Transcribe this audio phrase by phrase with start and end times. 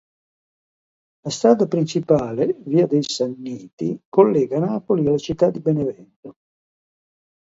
[1.25, 6.37] La strada principale "Via dei Sanniti" collega Napoli alla città di Benevento